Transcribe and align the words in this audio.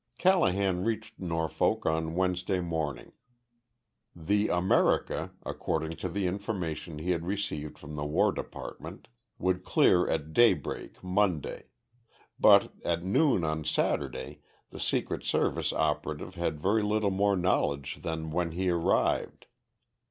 Callahan 0.17 0.83
reached 0.83 1.19
Norfolk 1.19 1.85
on 1.85 2.15
Wednesday 2.15 2.59
morning. 2.59 3.11
The 4.15 4.47
America, 4.47 5.29
according 5.45 5.91
to 5.97 6.09
the 6.09 6.25
information 6.25 6.97
he 6.97 7.11
had 7.11 7.27
received 7.27 7.77
from 7.77 7.93
the 7.93 8.03
War 8.03 8.31
Department, 8.31 9.09
would 9.37 9.63
clear 9.63 10.07
at 10.09 10.33
daybreak 10.33 11.03
Monday 11.03 11.65
but 12.39 12.73
at 12.83 13.03
noon 13.03 13.43
on 13.43 13.63
Saturday 13.63 14.41
the 14.71 14.79
Secret 14.79 15.23
Service 15.23 15.71
operative 15.71 16.33
had 16.33 16.59
very 16.59 16.81
little 16.81 17.11
more 17.11 17.37
knowledge 17.37 18.01
than 18.01 18.31
when 18.31 18.53
he 18.53 18.71
arrived. 18.71 19.45